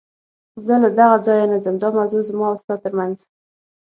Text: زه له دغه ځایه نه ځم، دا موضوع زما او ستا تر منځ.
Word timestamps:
زه 0.65 0.75
له 0.83 0.89
دغه 0.99 1.17
ځایه 1.25 1.45
نه 1.51 1.57
ځم، 1.63 1.75
دا 1.81 1.87
موضوع 1.97 2.21
زما 2.29 2.45
او 2.51 2.57
ستا 2.63 2.75
تر 2.83 2.91
منځ. 2.99 3.17